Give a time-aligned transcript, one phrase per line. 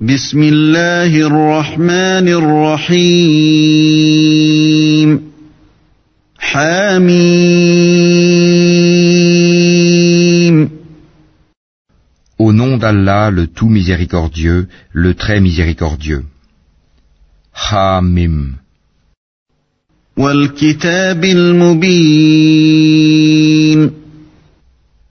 [0.00, 3.70] بسم الله الرحمن الرحيم
[6.38, 7.74] حميم
[12.38, 16.24] Au nom d'Allah, le tout miséricordieux, le très miséricordieux.
[17.54, 18.56] Hamim.
[20.16, 22.44] والكتاب المبين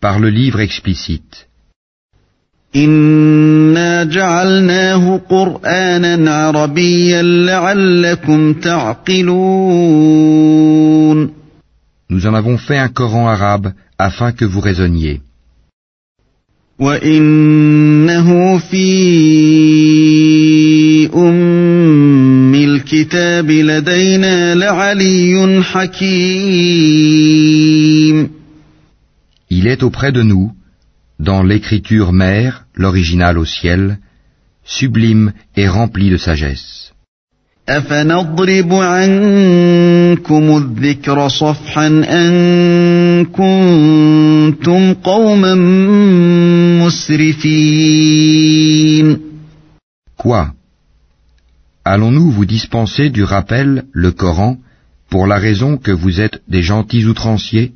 [0.01, 1.46] Par le livre explicite.
[2.76, 10.09] إنا جعلناه قرآنا عربيا لعلكم تعقلون
[12.10, 15.20] Nous en avons fait un Coran arabe afin que vous raisonniez.
[16.78, 18.88] وإنه في
[21.14, 27.09] أم الكتاب لدينا لعلي حكيم
[29.50, 30.52] Il est auprès de nous,
[31.20, 33.99] dans l'écriture mère, l'original au ciel,
[34.63, 36.84] sublime et rempli de sagesse.
[37.70, 45.55] أفنضرب عنكم الذكر صفحا أن كنتم قوما
[46.85, 48.54] مسرفين
[50.18, 50.48] Quoi
[51.85, 54.57] Allons-nous vous dispenser du rappel, le Coran,
[55.09, 57.73] pour la raison que vous êtes des gentils outranciers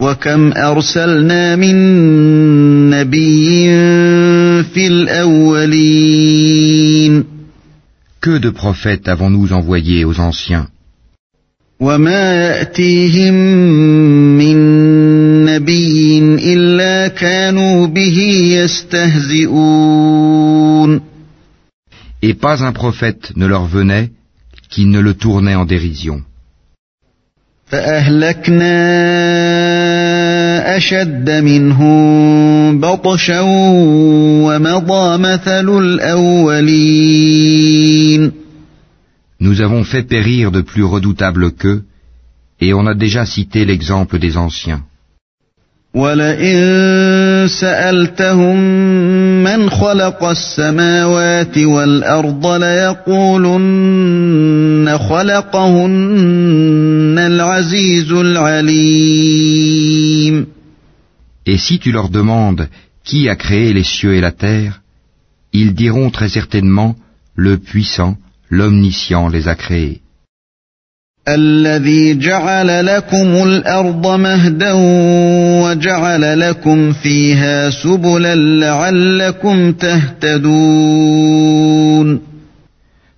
[0.00, 1.76] وكم أرسلنا من
[2.90, 3.64] نبي
[4.62, 6.38] في الأولين
[8.20, 10.68] Que de prophètes avons-nous envoyés aux anciens
[11.80, 13.34] وما يأتيهم
[14.38, 14.56] من
[15.44, 16.18] نبي
[16.54, 18.18] إلا كانوا به
[18.62, 19.78] يستهزئون
[22.22, 24.10] Et pas un prophète ne leur venait
[24.70, 26.22] qui ne le tournait en dérision.
[27.66, 28.76] فأهلكنا
[30.76, 33.40] أشد منهم بطشا
[34.46, 37.18] ومضى مثل الأولين
[39.40, 41.84] Nous avons fait périr de plus redoutables qu'eux,
[42.60, 44.82] et on a déjà cité l'exemple des anciens.
[45.94, 48.56] ولئن سألتهم
[49.44, 53.78] من خلق السماوات والأرض ليقولن
[54.98, 56.38] خلقهن
[57.18, 59.48] العزيز العليم
[61.46, 62.68] Et si tu leur demandes
[63.04, 64.82] qui a créé les cieux et la terre,
[65.54, 66.94] ils diront très certainement
[67.34, 68.18] le puissant,
[68.50, 70.01] l'omniscient les a créés.
[71.27, 74.71] الذي جعل لكم الأرض مهدا
[75.63, 81.03] وجعل لكم فيها سبلا لعلكم تهتدون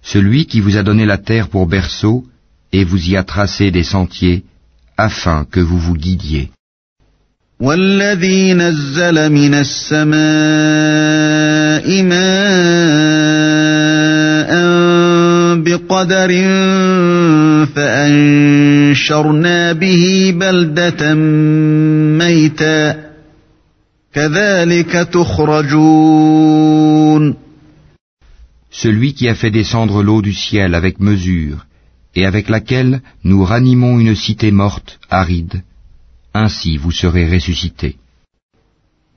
[0.03, 2.25] Celui qui vous a donné la terre pour berceau
[2.71, 4.43] et vous y a tracé des sentiers
[4.97, 6.51] afin que vous vous guidiez.
[7.59, 10.15] والذي نزل من السماء
[12.03, 13.75] ماء
[15.55, 16.29] بقدر
[17.74, 21.14] فأنشرنا به بلدة
[22.18, 23.10] ميتا
[24.14, 26.30] كذلك تخرجون
[28.70, 31.66] Celui qui a fait descendre l'eau du ciel avec mesure
[32.14, 35.62] et avec laquelle nous ranimons une cité morte, aride,
[36.34, 37.96] ainsi vous serez ressuscités.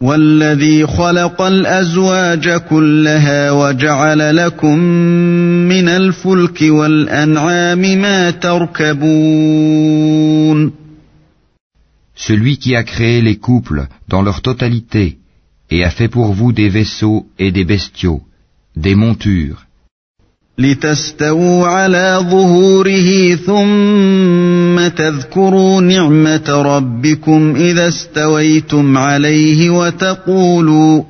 [0.04, 4.80] والذي خلق الأزواج كلها وجعل لكم
[5.70, 9.54] من الفلك والأنعام ما تركبون
[12.16, 15.18] Celui qui a créé les couples dans leur totalité
[15.72, 18.22] et a fait pour vous des vaisseaux et des bestiaux,
[18.76, 19.66] des montures,
[20.59, 31.03] لتستووا على ظهوره ثم تذكروا نعمة ربكم إذا استويتم عليه وتقولوا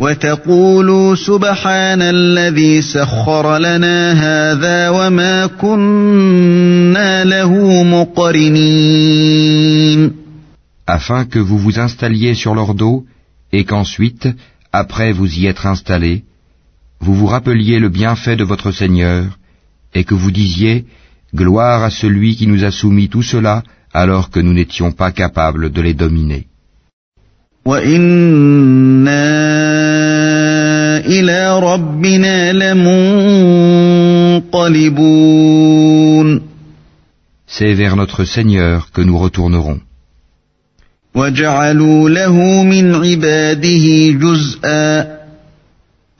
[0.00, 9.32] وتقولوا سبحان الذي سخر لنا هذا وما كنا له مقرنين.
[10.86, 13.04] Afin que vous vous installiez sur leur dos
[13.52, 14.28] et qu'ensuite,
[14.72, 16.24] après vous y être installés,
[17.01, 19.37] vous vous rappeliez le bienfait de votre Seigneur
[19.93, 20.85] et que vous disiez
[21.35, 23.63] Gloire à celui qui nous a soumis tout cela
[23.93, 26.47] alors que nous n'étions pas capables de les dominer.
[27.65, 29.27] وإنا
[31.05, 32.53] إلى ربنا
[34.43, 34.87] لمنقلبون
[37.47, 39.79] C'est vers notre Seigneur que nous retournerons.
[41.15, 45.10] وجعلوا له من عباده جزءا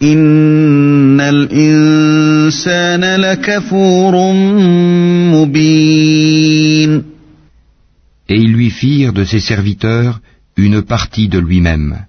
[0.02, 4.34] إن الإنسان لكفور
[5.34, 7.04] مبين
[8.30, 10.20] Et ils lui firent de ses serviteurs
[10.58, 12.06] une partie de lui-même.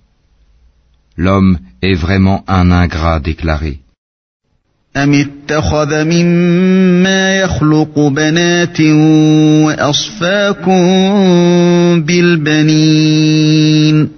[1.17, 3.79] L'homme est vraiment un ingrat déclaré.
[4.97, 8.81] أم اتخذ مما يخلق بنات
[9.65, 10.73] وأصفاكم
[12.03, 14.09] بالبنين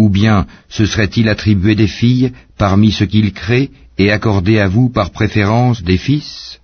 [0.00, 4.88] Ou bien se serait-il attribué des filles parmi ce qu'il crée et accordé à vous
[4.88, 6.60] par préférence des fils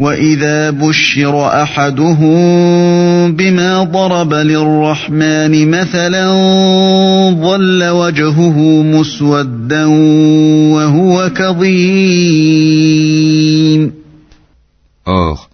[0.00, 6.26] وإذا بشر أحدهم بما ضرب للرحمن مثلا
[7.30, 9.84] ظل وجهه مسودا
[10.74, 12.70] وهو كظيم
[15.06, 15.48] Or,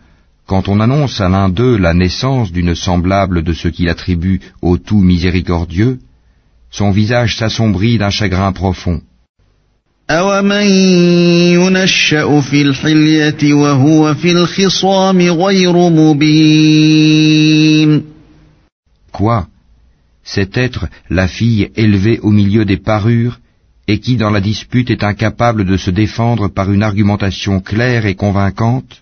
[0.47, 4.77] quand on annonce à l'un d'eux la naissance d'une semblable de ce qu'il attribue au
[4.77, 5.99] tout miséricordieux,
[6.72, 9.02] son visage s'assombrit d'un chagrin profond.
[19.12, 19.48] Quoi?
[20.24, 23.40] Cet être, la fille élevée au milieu des parures,
[23.88, 28.16] et qui dans la dispute est incapable de se défendre par une argumentation claire et
[28.16, 29.02] convaincante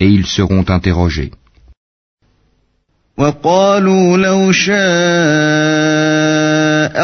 [0.00, 1.32] et ils seront interrogés.
[3.18, 4.72] وقالوا لو شاء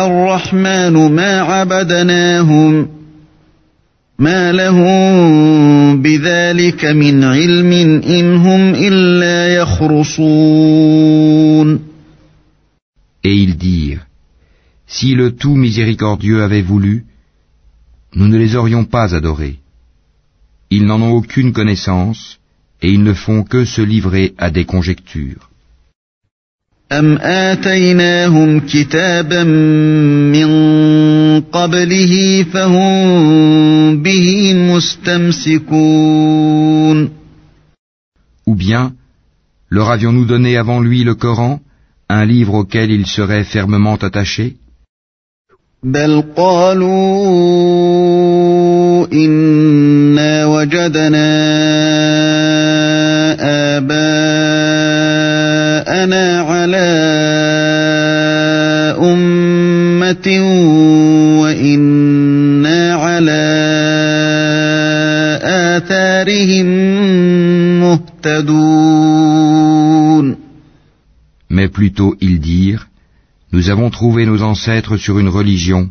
[0.06, 2.88] الرحمن ما عبدناهم
[4.18, 7.72] ما لهم بذلك من علم
[8.02, 11.08] إن هم إلا يخرصون
[13.24, 14.06] Et ils dirent,
[14.86, 17.04] Si le tout miséricordieux avait voulu,
[18.14, 19.56] nous ne les aurions pas adorés.
[20.70, 22.38] Ils n'en ont aucune connaissance,
[22.82, 25.48] et ils ne font que se livrer à des conjectures.
[26.92, 29.44] أم آتيناهم كتابا
[30.32, 30.50] من
[31.40, 35.78] قبله فهم به مستمسكون
[38.46, 38.92] Ou bien,
[39.68, 41.60] leur avions-nous donné avant lui le Coran,
[42.08, 44.56] un livre auquel ils seraient fermement attachés
[45.82, 46.88] بل قالوا
[49.12, 51.28] إنا وجدنا
[53.78, 54.08] آباءنا
[56.40, 56.90] على
[59.00, 60.28] أمة
[61.42, 63.44] وإنا على
[65.42, 66.68] آثارهم
[67.80, 68.78] مهتدون
[71.50, 72.88] Mais plutôt ils dirent,
[73.52, 75.88] Nous avons trouvé nos ancêtres sur une religion,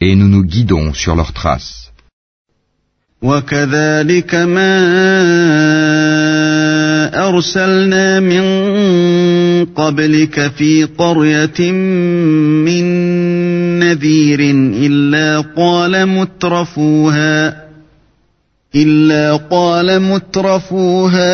[0.00, 1.91] et nous nous guidons sur leurs traces.
[3.23, 4.73] وكذلك ما
[7.29, 8.45] أرسلنا من
[9.65, 11.71] قبلك في قرية
[12.67, 12.83] من
[13.79, 14.39] نذير
[14.85, 17.63] إلا قال مترفوها
[18.75, 21.33] إلا قال مترفوها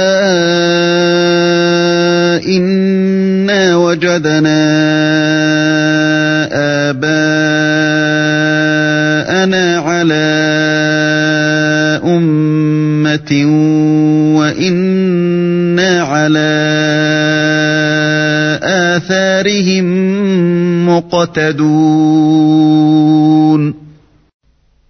[2.46, 4.59] إنا وجدنا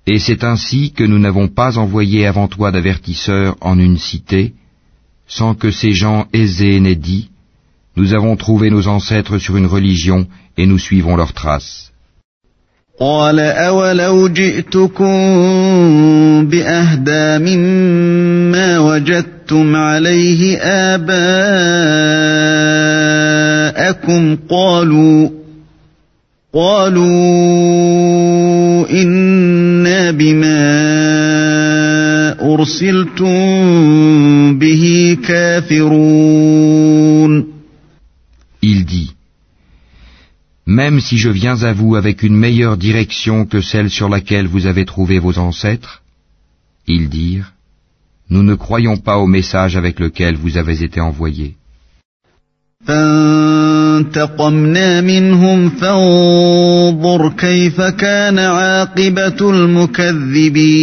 [0.07, 4.53] Et c'est ainsi que nous n'avons pas envoyé avant toi d'avertisseurs en une cité,
[5.27, 7.31] sans que ces gens aisés n'aient dit,
[7.97, 10.27] Nous avons trouvé nos ancêtres sur une religion
[10.59, 11.91] et nous suivons leurs traces.
[13.01, 15.07] قال أولو جئتكم
[16.47, 20.59] بأهدى مما وجدتم عليه
[20.95, 21.17] آباءكم
[24.51, 25.29] قالوا
[26.55, 27.05] قالوا
[29.03, 30.65] إنا بما
[32.55, 33.35] أرسلتم
[34.59, 36.75] به كافرون
[38.63, 39.11] Il dit,
[40.67, 44.67] Même si je viens à vous avec une meilleure direction que celle sur laquelle vous
[44.67, 46.03] avez trouvé vos ancêtres,
[46.87, 47.53] ils dirent,
[48.31, 51.57] Nous ne croyons pas au message avec lequel vous avez été envoyés.
[54.10, 60.80] فانتقمنا منهم فانظر كيف كان عاقبة المكذبين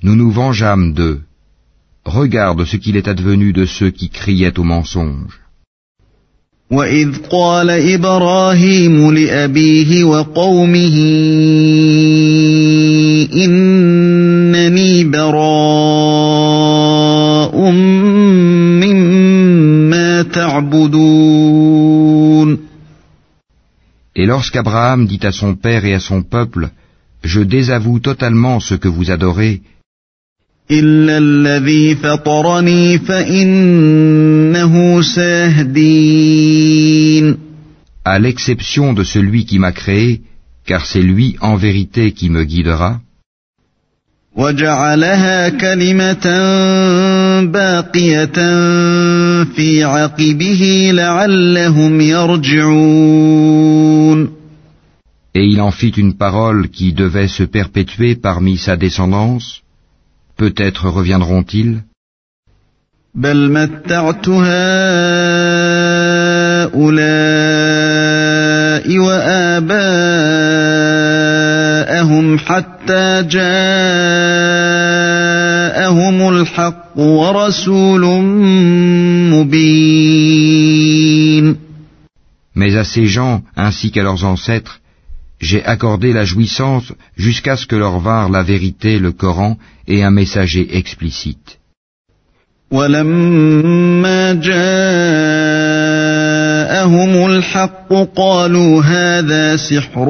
[0.00, 1.18] Nous nous vengeâmes d'eux.
[2.06, 5.40] Regarde ce qu'il est advenu de ceux qui criaient au mensonge.
[6.70, 10.96] وإذ قال إبراهيم لأبيه وقومه
[20.57, 22.13] تعبدون
[24.15, 26.69] Et lorsqu'Abraham dit à son père et à son peuple,
[27.23, 29.61] Je désavoue totalement ce que vous adorez,
[30.71, 36.43] إلا الذي فطرني فإنه سيهدين
[38.05, 40.21] à l'exception de celui qui m'a créé,
[40.65, 42.99] car c'est lui en vérité qui me guidera,
[44.35, 46.25] وجعلها كلمة
[47.41, 48.33] باقية
[49.55, 53.23] في عقبه لعلهم يرجعون
[55.35, 59.61] et il en fit une parole qui devait se perpétuer parmi sa descendance,
[60.37, 61.81] peut-être reviendront-ils
[63.15, 64.73] بل متعت هؤلاء
[71.97, 73.49] وآباءهم حتى جاءهم
[76.29, 78.01] الحق ورسول
[79.33, 80.63] مبين
[82.55, 84.79] Mais à ces gens ainsi qu'à leurs ancêtres,
[85.41, 89.57] j'ai accordé la jouissance jusqu'à ce que leur vinrent la vérité, le Coran
[89.87, 91.57] et un messager explicite.
[92.71, 94.33] ولما
[96.68, 100.08] جاءهم الحق قالوا هذا سحر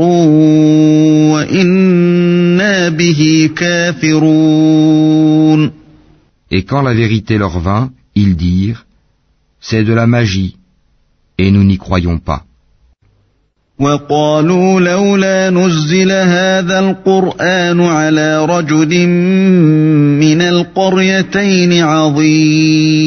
[1.33, 4.99] وإنا به كافرون
[6.51, 8.87] Et quand la vérité leur vint, ils dirent,
[9.61, 10.57] C'est de la magie,
[11.37, 12.45] et nous n'y croyons pas.
[13.81, 19.07] وقالوا لولا نزل هذا القرآن على رجل
[20.19, 22.99] من القريتين عظيم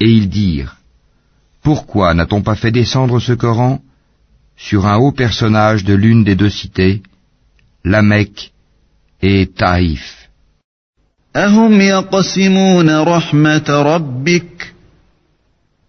[0.00, 0.83] Et ils dirent,
[1.64, 3.80] Pourquoi n'a-t-on pas fait descendre ce Coran
[4.56, 7.02] sur un haut personnage de l'une des deux cités,
[7.84, 8.52] la Mecque
[9.22, 10.28] et Taïf?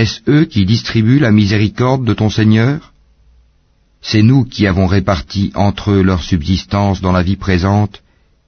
[0.00, 2.92] Est-ce eux qui distribuent la miséricorde de ton Seigneur
[4.02, 8.02] C'est nous qui avons réparti entre eux leur subsistance dans la vie présente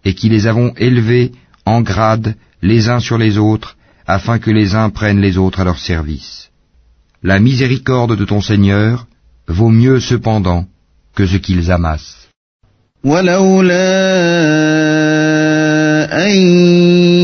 [0.04, 1.32] et qui les avons élevés
[1.64, 3.76] en grade les uns sur les autres
[4.06, 6.50] afin que les uns prennent les autres à leur service.
[7.22, 9.06] La miséricorde de ton Seigneur
[9.48, 10.66] vaut mieux cependant
[11.14, 12.28] que ce qu'ils amassent.
[13.04, 13.98] ولولا
[16.26, 16.36] أن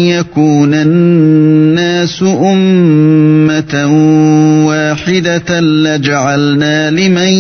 [0.07, 3.85] يكون الناس أمة
[5.20, 7.34] واحدة لجعلنا لمن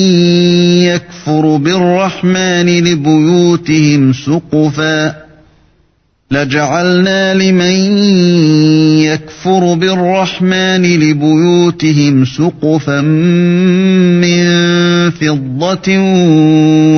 [0.83, 5.15] يكفر بالرحمن لبيوتهم سقفا.
[6.31, 7.97] لجعلنا لمن
[8.99, 13.01] يكفر بالرحمن لبيوتهم سقفا
[14.21, 14.43] من
[15.09, 15.97] فضة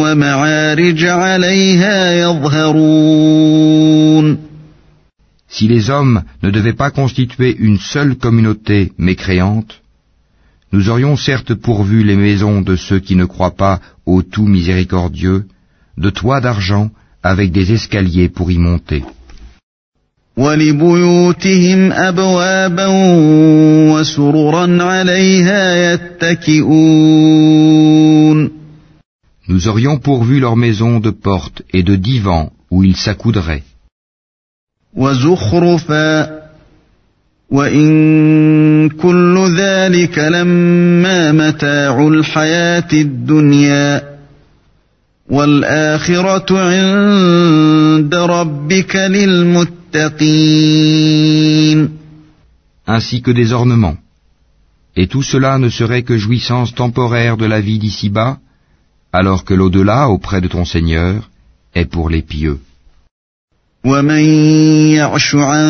[0.01, 3.71] ومعارج عليها يظهرون.
[5.47, 9.81] Si les hommes ne devaient pas constituer une seule communauté mécréante,
[10.73, 15.45] Nous aurions certes pourvu les maisons de ceux qui ne croient pas au tout miséricordieux,
[15.97, 16.89] de toits d'argent
[17.21, 19.03] avec des escaliers pour y monter.
[29.47, 33.63] Nous aurions pourvu leurs maisons de portes et de divans où ils s'accoudraient.
[37.50, 44.02] وإن كل ذلك لما متاع الحياة الدنيا
[45.30, 49.66] والآخرة عند ربك للمتقين
[52.86, 53.96] ainsi que des ornements.
[54.94, 58.38] Et tout cela ne serait que jouissance temporaire de la vie d'ici-bas,
[59.12, 61.28] alors que l'au-delà auprès de ton Seigneur
[61.74, 62.60] est pour les pieux.
[63.86, 64.24] ومن
[64.98, 65.66] يعش عن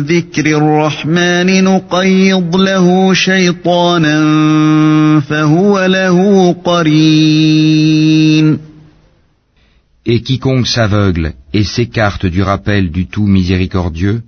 [0.00, 4.16] ذكر الرحمن نقيض له شيطانا
[5.20, 8.58] فهو له قرين
[10.08, 14.22] Et quiconque s'aveugle et s'écarte du rappel du tout miséricordieux,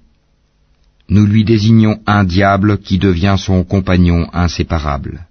[1.09, 5.29] nous lui désignons un diable qui devient son compagnon inséparable.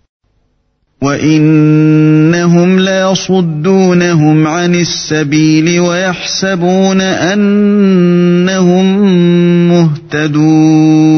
[1.02, 8.86] وإنهم ليصدونهم عن السبيل ويحسبون أنهم
[9.70, 11.18] مهتدون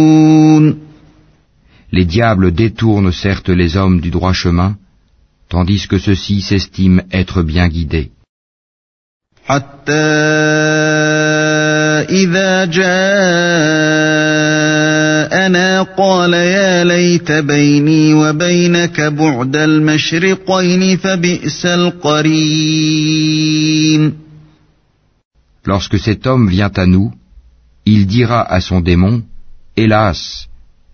[1.92, 4.76] Les diables détournent certes les hommes du droit chemin,
[5.50, 8.12] tandis que ceux-ci s'estiment être bien guidés.
[9.46, 11.03] حتى
[12.10, 12.90] إذا جاءنا
[15.82, 23.10] قال يا ليت بيني وبينك بعد المشرقين فبئس القرين
[25.66, 27.12] Lorsque cet homme vient à nous,
[27.86, 29.24] il dira à son démon,
[29.78, 30.48] Hélas,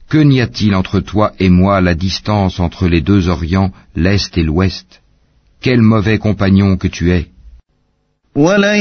[0.10, 4.44] que n'y a-t-il entre toi et moi la distance entre les deux Orients, l'Est et
[4.44, 5.02] l'Ouest
[5.62, 7.30] Quel mauvais compagnon que tu es
[8.36, 8.76] ولن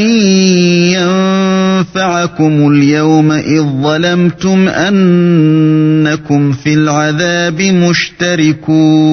[1.84, 9.04] ينفعكم اليوم إذ ظلمتم أنكم في العذاب مشتركون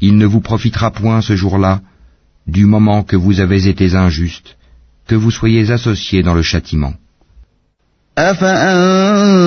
[0.00, 1.80] Il ne vous profitera point ce jour-là,
[2.46, 4.56] du moment que vous avez été injuste,
[5.08, 6.94] que vous soyez associés dans le châtiment.
[8.18, 9.44] أفأنت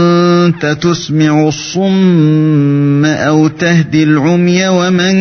[0.81, 5.17] تسمع الصم أو تهدي العمي ومن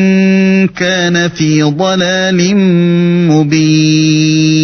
[0.68, 2.56] كان في ضلال
[3.28, 4.59] مبين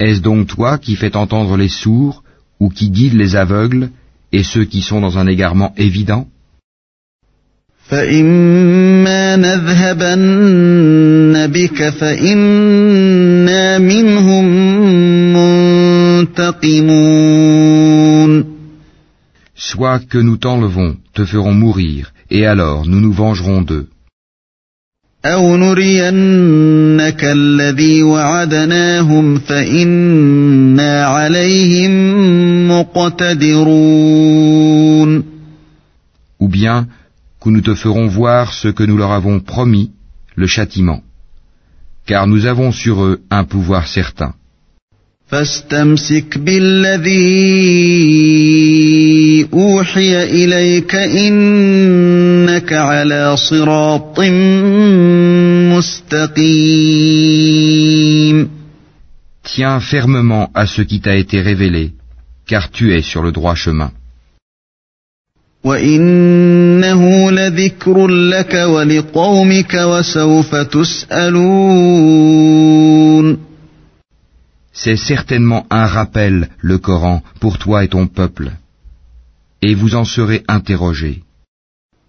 [0.00, 2.22] Est-ce donc toi qui fais entendre les sourds
[2.58, 3.90] ou qui guide les aveugles
[4.32, 6.26] et ceux qui sont dans un égarement évident?
[19.70, 23.88] Soit que nous t'enlevons, te ferons mourir, et alors nous nous vengerons d'eux.
[27.09, 31.91] أو نرينك الذي وعدناهم فإنا عليهم
[32.71, 33.95] مقتدرون
[36.39, 36.87] Ou bien
[37.41, 39.91] que nous te ferons voir ce que nous leur avons promis,
[40.35, 41.01] le châtiment.
[42.05, 44.33] Car nous avons sur eux un pouvoir certain.
[45.27, 47.15] فاستمسك بالذي
[49.53, 54.19] أوحي إليك إنك على صراط
[55.79, 56.95] مستقيم
[59.43, 61.93] Tiens fermement à ce qui t'a été révélé,
[62.47, 63.91] car tu es sur le droit chemin.
[65.63, 72.15] وإنه لذكر لك ولقومك وسوف تسألون
[74.73, 78.51] C'est certainement un rappel, le Coran, pour toi et ton peuple.
[79.61, 81.23] Et vous en serez interrogés.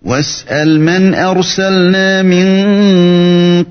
[0.06, 2.46] واسأل من أرسلنا من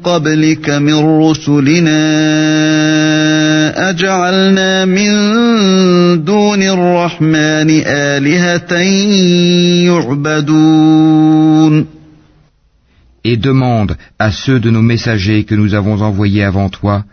[0.03, 1.99] قبلك من رسلنا
[3.89, 5.11] أجعلنا من
[6.25, 8.73] دون الرحمن آلهة
[9.87, 11.85] يعبدون
[13.27, 17.05] Et demande à ceux de nos messagers que nous avons envoyés avant toi,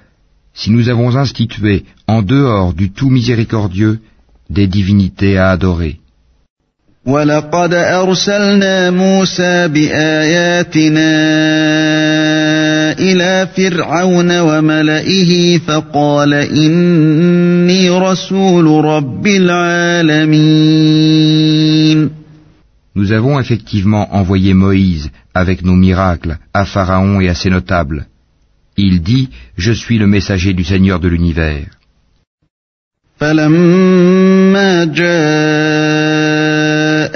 [0.52, 3.98] si nous avons institué, en dehors du tout miséricordieux,
[4.50, 6.00] des divinités à adorer.
[7.06, 11.12] ولقد أرسلنا موسى بآياتنا
[12.98, 20.62] إلى فرعون وملئه فقال إني رسول رب العالمين
[22.94, 28.06] Nous avons effectivement envoyé Moïse avec nos miracles à Pharaon et à ses notables.
[28.76, 31.66] Il dit, Je suis le messager du Seigneur de l'univers.
[33.20, 34.84] فلما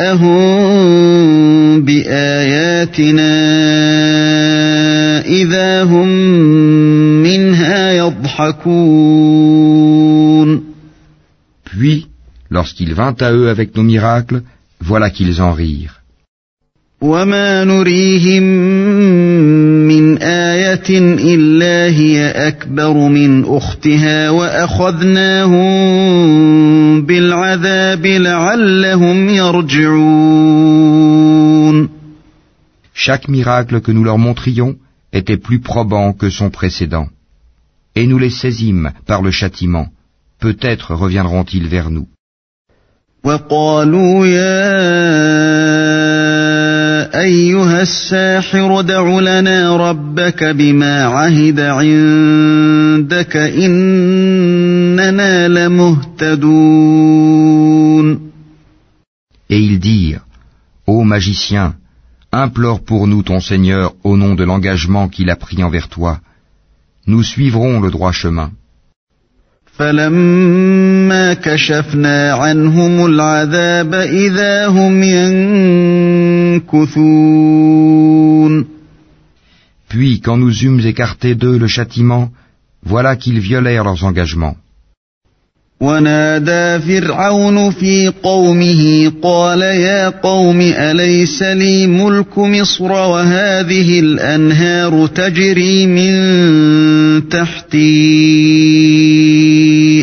[0.02, 3.32] جاءهم بآياتنا
[5.26, 6.08] إذا هم
[7.24, 9.12] منها يضحكون
[11.64, 12.08] Puis,
[12.50, 14.42] lorsqu'il vint à eux avec nos miracles,
[14.82, 16.02] voilà qu'ils en rirent.
[17.02, 18.44] وما نريهم
[19.88, 20.90] من آية
[21.34, 25.82] إلا هي أكبر من أختها وأخذناهم
[27.01, 30.66] بالعذاب لعلهم يرجعون
[32.95, 34.77] Chaque miracle que nous leur montrions
[35.12, 37.09] était plus probant que son précédent.
[37.95, 39.88] Et nous les saisîmes par le châtiment.
[40.40, 42.09] Peut-être reviendront-ils vers nous.
[43.25, 44.66] وقالوا يا
[47.21, 51.61] أيها الساحر دع لنا ربك بما عهد
[53.01, 57.27] عندك إننا لمهتدون
[59.49, 60.25] Et ils dirent,
[60.87, 61.77] Ô magicien,
[62.33, 66.19] implore pour nous ton Seigneur au nom de l'engagement qu'il a pris envers toi.
[67.07, 68.51] Nous suivrons le droit chemin.
[69.79, 75.03] فلما كشفنا عنهم العذاب إذا هم
[76.62, 78.66] ينكثون
[79.88, 82.31] Puis quand nous eûmes écarté d'eux le châtiment,
[82.85, 84.57] voilà qu'ils violèrent leurs engagements.
[85.81, 97.29] ونادى فرعون في قومه قال يا قوم أليس لي ملك مصر وهذه الأنهار تجري من
[97.29, 97.87] تحتي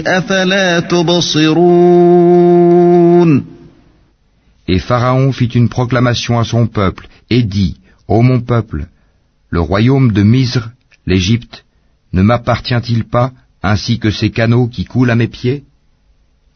[0.07, 1.93] أفلا تبصرون
[4.67, 7.75] Et Pharaon fit une proclamation à son peuple et dit,
[8.07, 8.85] Ô mon peuple,
[9.49, 10.69] le royaume de Misre,
[11.05, 11.65] l'Égypte,
[12.13, 15.63] ne m'appartient-il pas ainsi que ces canaux qui coulent à mes pieds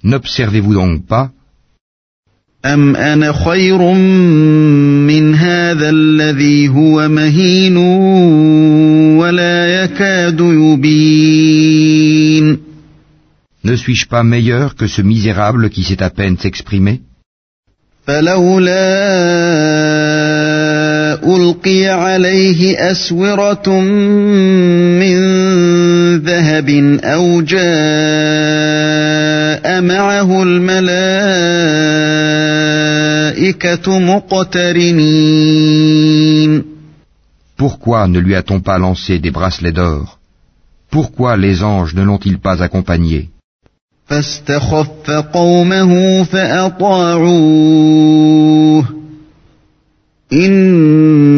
[0.03, 1.31] N'observez-vous donc pas
[2.65, 3.81] أم أنا خير
[5.07, 7.77] من هذا الذي هو مهين
[9.17, 11.87] ولا يكاد يبين
[13.63, 17.01] Ne suis-je pas meilleur que ce misérable qui sait à peine s'exprimer
[18.07, 18.87] فلولا
[21.61, 23.69] ألقي عليه أسورة
[25.01, 25.17] من
[26.17, 26.69] ذهب
[27.03, 27.67] أو جاء
[29.81, 30.79] معه الملائكة
[33.99, 35.57] مقترنين
[37.57, 40.19] Pourquoi ne lui a-t-on pas lancé des bracelets d'or
[40.91, 43.29] Pourquoi les anges ne l'ont-ils pas accompagné
[44.07, 47.77] فاستخف قومه فأطاعوه
[50.33, 51.30] إنهم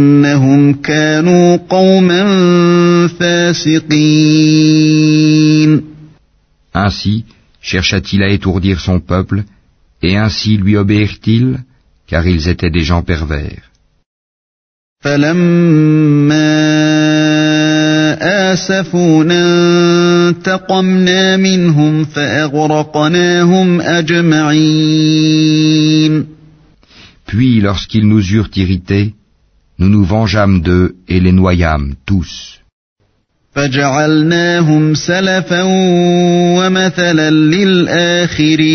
[0.84, 2.24] كانوا قوما
[3.08, 4.60] فاسقين
[6.76, 7.26] Ainsi
[7.62, 9.43] chercha-t-il à étourdir son peuple,
[10.02, 11.58] et ainsi lui obéirent-ils,
[12.08, 13.63] car ils étaient des gens pervers.
[15.04, 16.50] فلما
[18.54, 19.43] آسفونا
[20.30, 25.30] انتقمنا منهم فأغرقناهم أجمعين
[27.28, 29.13] Puis lorsqu'ils nous eurent irrités,
[29.84, 32.60] nous nous vengeâmes d'eux et les noyâmes tous.
[33.56, 35.63] فجعلناهم سلفا
[36.58, 38.69] ومثلا للآخرين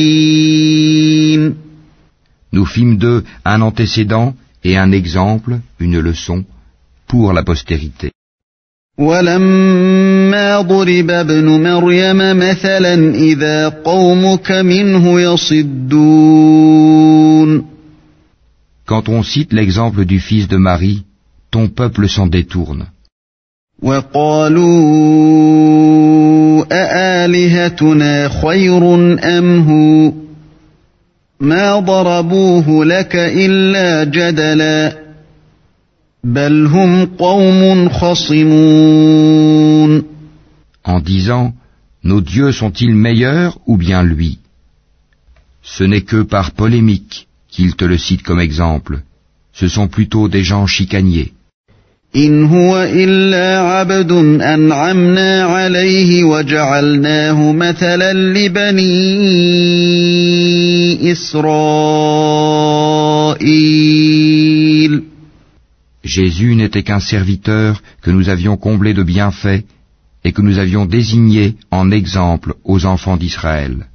[2.52, 6.44] Nous fîmes d'eux un antécédent et un exemple, une leçon,
[7.08, 8.10] pour la postérité.
[8.98, 16.74] ولما ضرب ابن مريم مثلا إذا قومك منه يصدون
[18.89, 21.03] Quand on cite l'exemple du fils de Marie,
[21.51, 22.87] ton peuple s'en détourne.
[40.93, 41.53] En disant,
[42.03, 44.39] nos dieux sont-ils meilleurs ou bien lui?
[45.61, 49.01] Ce n'est que par polémique qu'ils te le cite comme exemple.
[49.53, 51.33] Ce sont plutôt des gens chicaniers.
[66.03, 69.63] Jésus n'était qu'un serviteur que nous avions comblé de bienfaits
[70.23, 73.87] et que nous avions désigné en exemple aux enfants d'Israël.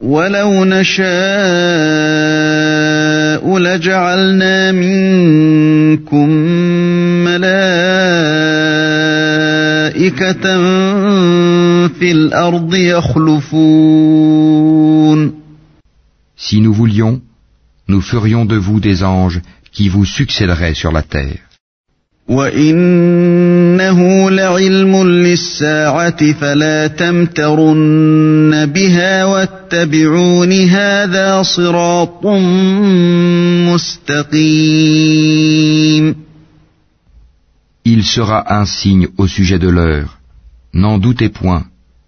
[0.00, 1.06] ولو نشاء
[3.58, 6.28] لجعلنا منكم
[7.24, 7.56] ملائكة
[11.88, 13.96] في الأرض يخلفون
[16.38, 17.20] Si nous voulions,
[17.88, 19.40] nous ferions de vous des anges
[19.72, 21.49] qui vous succéderaient sur la terre.
[22.30, 32.26] وإنه لعلم للساعة فلا تمترن بها واتبعون هذا صراط
[33.72, 35.06] مستقيم
[37.88, 40.18] Il sera un signe au sujet de l'heure.
[40.74, 41.66] N'en doutez point,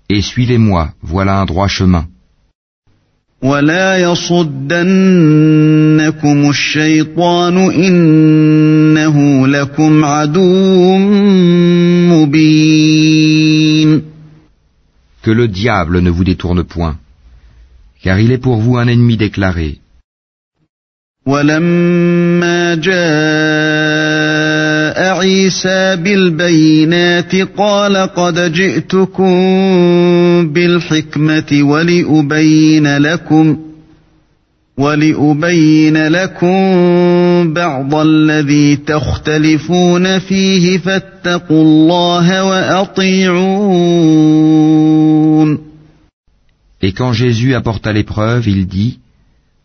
[0.08, 2.08] et suivez-moi, voilà un droit chemin.
[3.42, 4.78] ولا يصدنكم
[6.50, 10.96] الشيطان إنه لكم عدو
[12.10, 14.02] مبين
[15.24, 16.96] Que le diable ne vous détourne point,
[18.02, 19.78] car il est pour vous un ennemi déclaré.
[21.25, 22.93] ولما جاء
[25.19, 29.33] عيسى بالبينات قال قد جئتكم
[30.53, 33.57] بالحكمة ولأبين لكم
[34.77, 43.93] ولأبين لكم بعض الذي تختلفون فيه فاتقوا الله وأطيعون.
[46.81, 48.99] Et quand Jésus apporta l'épreuve, il dit,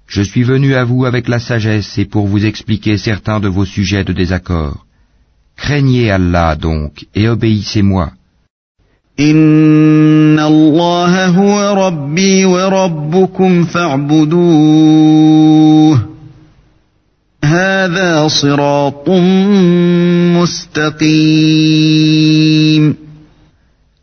[0.09, 3.66] Je suis venu à vous avec la sagesse et pour vous expliquer certains de vos
[3.66, 4.87] sujets de désaccord.
[5.55, 8.12] Craignez Allah donc et obéissez-moi.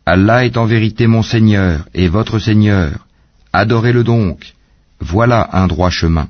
[0.06, 3.06] Allah est en vérité mon Seigneur et votre Seigneur.
[3.52, 4.55] Adorez-le donc.
[4.99, 6.27] Voilà un droit chemin.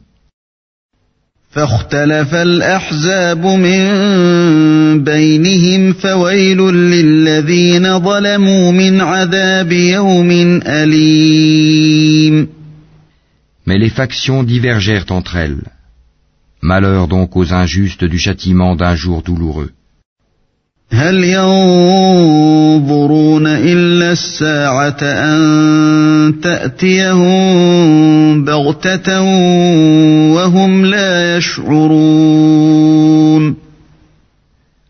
[1.51, 3.83] فاختلف الأحزاب من
[5.03, 12.47] بينهم فويل للذين ظلموا من عذاب يوم أليم
[13.67, 15.63] Mais les factions divergèrent entre elles.
[16.61, 19.71] Malheur donc aux injustes du châtiment d'un jour douloureux.
[20.92, 22.66] هل ينظرون
[23.46, 29.20] إلا الساعة أن تأتيهم بغتة
[30.32, 32.76] وهم لا يشعرون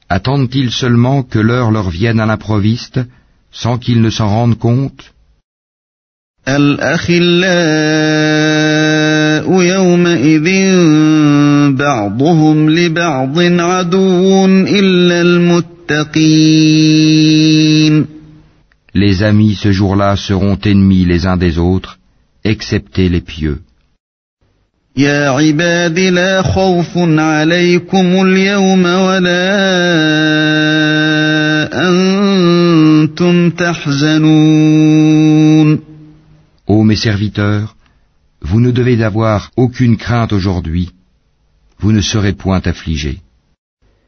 [0.08, 3.00] Attendent-ils seulement que l'heure leur vienne à l'improviste,
[3.50, 5.12] sans qu'ils ne s'en rendent compte
[6.48, 7.36] الأخلاء
[9.62, 10.48] يومئذ
[11.76, 15.75] بعضهم لبعض عدو إلا المتقين
[18.93, 21.97] Les amis ce jour-là seront ennemis les uns des autres,
[22.43, 23.59] excepté les pieux.
[24.97, 29.51] يا عباد لا خوف عليكم اليوم ولا
[31.89, 35.11] أنتم تحزنون
[36.67, 37.75] Ô mes serviteurs,
[38.41, 40.89] vous ne devez avoir aucune crainte aujourd'hui,
[41.79, 43.19] vous ne serez point affligés.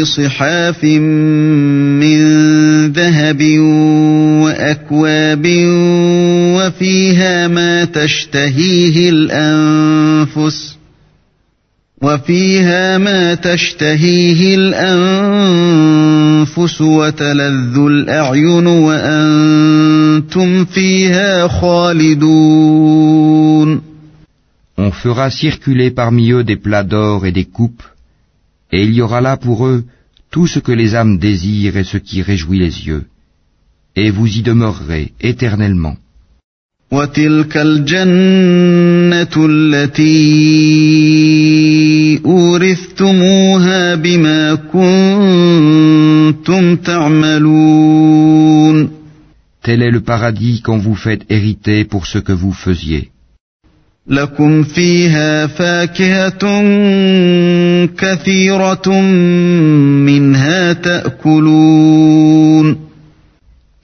[0.00, 2.18] بصحاف من
[2.92, 3.42] ذهب
[4.42, 5.46] وأكواب
[6.56, 10.78] وفيها ما تشتهيه الأنفس
[12.02, 15.60] وفيها ما تشتهيه الأنفس
[16.80, 22.88] وتلذ الأعين وأنتم فيها خالدون.
[24.78, 27.82] On fera circuler parmi eux des plats d'or et des coupes,
[28.72, 29.84] Et il y aura là pour eux
[30.30, 33.04] tout ce que les âmes désirent et ce qui réjouit les yeux.
[33.96, 35.96] Et vous y demeurerez éternellement.
[49.62, 53.10] Tel est le paradis qu'on vous fait hériter pour ce que vous faisiez.
[54.07, 56.61] لكم فيها فاكهة
[57.85, 58.89] كثيرة
[60.05, 62.77] منها تأكلون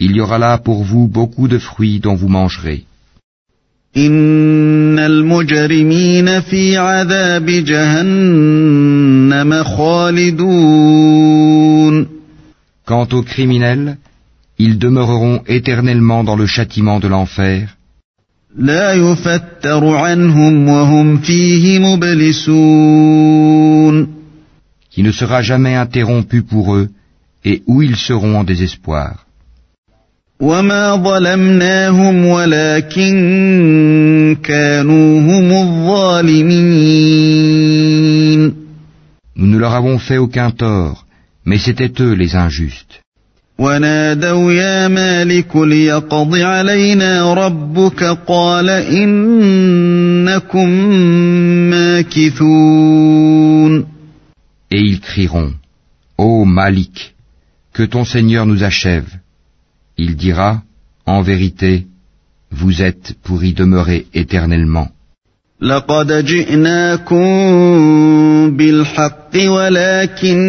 [0.02, 2.84] Il y aura là pour vous beaucoup de fruits dont vous mangerez.
[3.98, 11.20] إن المجرمين في عذاب جهنم خالدون
[12.86, 13.98] Quant aux criminels,
[14.58, 17.76] ils demeureront éternellement dans le châtiment de l'enfer,
[18.58, 23.40] لا يفتر عنهم وهم فيه مبلسون
[24.92, 26.90] qui ne sera jamais interrompu pour eux,
[27.46, 29.26] et où ils seront en désespoir.
[30.42, 33.18] وما ظلمناهم ولكن
[34.44, 36.70] كانوا هم الظالمين
[39.36, 41.06] Nous ne leur avons fait aucun tort,
[41.46, 43.02] mais c'étaient eux les injustes.
[43.60, 50.70] ونادوا يا مالك ليقض علينا ربك قال إنكم
[51.70, 53.86] ماكثون
[54.72, 55.54] Et ils crieront,
[56.18, 57.16] Ô Malik,
[57.74, 59.08] que ton Seigneur nous achève.
[59.98, 60.62] Il dira,
[61.06, 61.88] En vérité,
[62.52, 64.90] vous êtes pour y demeurer éternellement.
[65.62, 67.28] لقد جئناكم
[68.58, 70.48] بالحق ولكن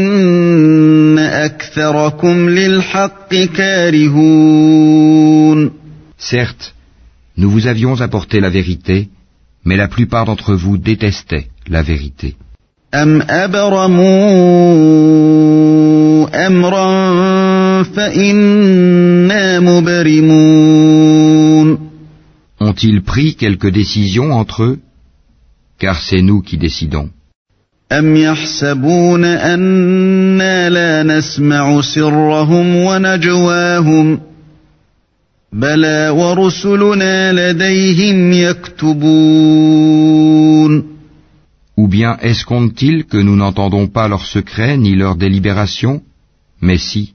[1.19, 4.61] أكثركم للحق كارهون
[6.19, 6.75] Certes,
[7.39, 9.09] nous vous avions apporté la vérité,
[9.65, 12.37] mais la plupart d'entre vous détestaient la vérité.
[12.95, 14.07] أم أبرموا
[16.47, 21.11] أمرا فإنا مبرمون
[22.61, 24.79] Ont-ils pris quelque décision entre eux
[25.79, 27.11] Car c'est nous qui décidons.
[27.93, 34.21] أم يحسبون أنا لا نسمع سرهم ونجواهم
[35.53, 39.71] بلى ورسلنا لديهم يكتبون
[41.77, 46.03] Ou bien escomptent-ils que nous n'entendons pas leurs secrets ni leurs délibérations
[46.61, 47.15] Mais si,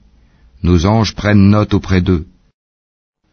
[0.62, 2.26] nos anges prennent note auprès d'eux.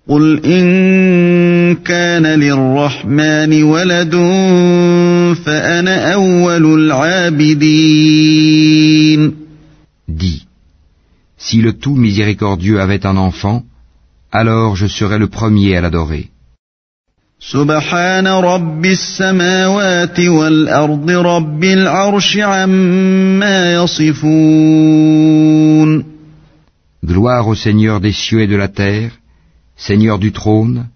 [0.09, 4.15] قل إن كان للرحمن ولد
[5.45, 8.23] فأنا أول العابدين
[10.07, 10.45] Dis,
[11.37, 13.63] si le tout miséricordieux avait un enfant,
[14.31, 16.29] alors je serais le premier à l'adorer.
[17.39, 25.23] سبحان رب السماوات والأرض رب العرش عما يصفون
[27.05, 29.11] Gloire au Seigneur des cieux et de la terre,
[29.77, 30.87] Seigneur du trône,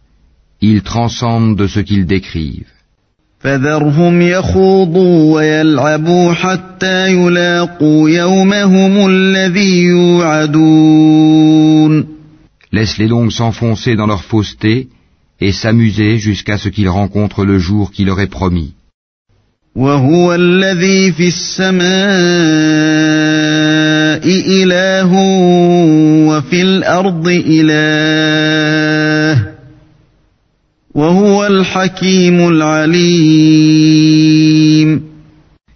[0.62, 2.74] il transcende de ce qu'ils décrivent.
[3.40, 11.08] فذرهم يخوضوا ويلعبوا حتى يلاقوا يومهم الذي يوعدون
[12.74, 14.90] Laisse-les donc s'enfoncer dans leur fausseté
[15.40, 18.74] et s'amuser jusqu'à ce qu'ils rencontrent le jour qui leur est promis.
[19.76, 21.88] وهو الذي في السماء
[24.64, 25.14] إله
[26.33, 27.73] وفي الأرض إله
[30.95, 33.83] وهو الحكيم العليم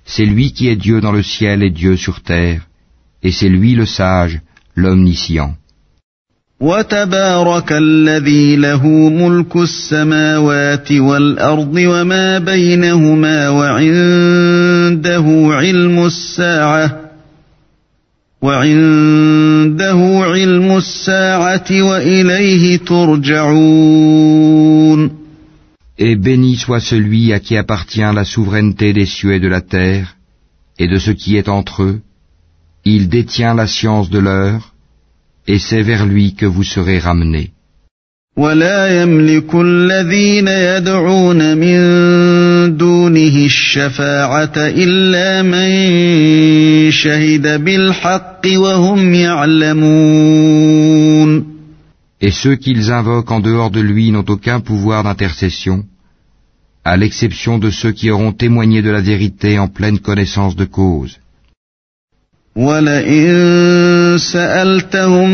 [0.09, 2.61] C'est lui qui est Dieu dans le ciel et Dieu sur terre,
[3.25, 4.40] et c'est lui le sage,
[4.77, 5.55] l'omniscient.
[6.61, 17.06] وتبارك الذي له ملك السماوات والأرض وما بينهما وعنده علم الساعة
[18.41, 24.41] وعنده علم الساعة وإليه ترجعون
[25.98, 30.15] Et béni soit celui à qui appartient la souveraineté des cieux et de la terre,
[30.80, 32.00] et de ce qui est entre eux.
[32.86, 34.74] Il détient la science de l'heure,
[35.48, 37.52] et c'est vers lui que vous serez ramenés.
[38.38, 41.78] ولا يملك الذين يدعون من
[43.06, 45.72] دونه الشفاعة إلا من
[46.91, 50.72] شهد بالحق وهم يعلمون
[52.22, 55.78] Et ceux qu'ils invoquent en dehors de lui n'ont aucun pouvoir d'intercession,
[56.91, 61.13] à l'exception de ceux qui auront témoigné de la vérité en pleine connaissance de cause.
[62.56, 65.30] ولئن سألتهم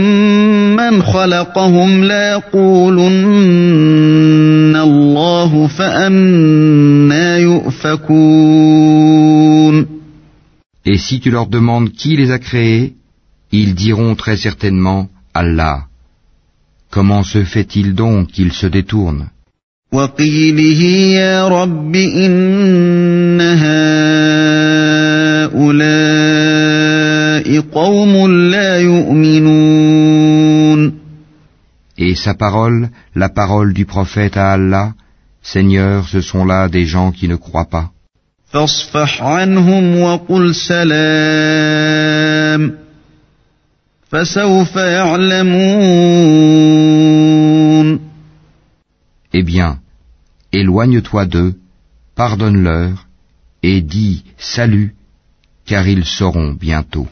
[0.75, 3.07] من خلقهم ليقولن
[4.75, 7.11] الله فأنا يؤفكون
[10.86, 12.95] Et si tu leur demandes qui les a créés,
[13.51, 15.86] ils diront très certainement Allah.
[16.89, 19.27] Comment se fait-il donc qu'ils se détournent
[19.91, 20.81] وقيله
[21.15, 23.97] يا رب إن هؤلاء
[27.60, 30.27] قوم لا يؤمنون
[31.99, 34.93] Et sa parole, la parole du prophète à Allah,
[35.42, 37.90] Seigneur, ce sont là des gens qui ne croient pas.
[49.33, 49.81] Eh bien,
[50.52, 51.55] éloigne-toi d'eux,
[52.14, 53.07] pardonne-leur,
[53.62, 54.94] et dis salut,
[55.64, 57.09] car ils sauront bientôt.